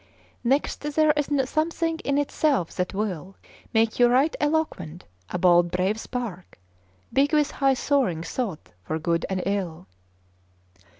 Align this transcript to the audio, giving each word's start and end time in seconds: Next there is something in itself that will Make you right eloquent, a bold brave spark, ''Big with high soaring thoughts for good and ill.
Next 0.43 0.77
there 0.81 1.13
is 1.15 1.29
something 1.47 1.99
in 1.99 2.17
itself 2.17 2.73
that 2.73 2.95
will 2.95 3.35
Make 3.71 3.99
you 3.99 4.07
right 4.07 4.35
eloquent, 4.39 5.05
a 5.29 5.37
bold 5.37 5.69
brave 5.69 5.99
spark, 5.99 6.57
''Big 7.13 7.33
with 7.33 7.51
high 7.51 7.75
soaring 7.75 8.23
thoughts 8.23 8.71
for 8.83 8.97
good 8.97 9.27
and 9.29 9.43
ill. 9.45 9.85